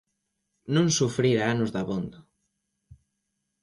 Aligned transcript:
Non 0.75 0.87
sufrira 0.99 1.43
anos 1.53 1.73
dabondo. 1.75 2.19